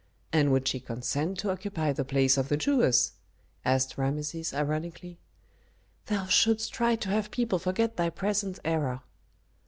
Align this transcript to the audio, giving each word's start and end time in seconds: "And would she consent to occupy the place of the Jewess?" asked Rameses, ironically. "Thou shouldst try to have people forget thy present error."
"And 0.33 0.51
would 0.51 0.67
she 0.67 0.79
consent 0.79 1.37
to 1.41 1.51
occupy 1.51 1.93
the 1.93 2.03
place 2.03 2.35
of 2.35 2.49
the 2.49 2.57
Jewess?" 2.57 3.11
asked 3.63 3.99
Rameses, 3.99 4.51
ironically. 4.51 5.19
"Thou 6.07 6.25
shouldst 6.25 6.73
try 6.73 6.95
to 6.95 7.09
have 7.09 7.29
people 7.29 7.59
forget 7.59 7.97
thy 7.97 8.09
present 8.09 8.57
error." 8.65 9.01